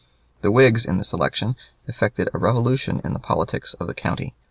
[0.41, 1.55] The Whigs in this election
[1.87, 4.33] effected a revolution in the politics of the county.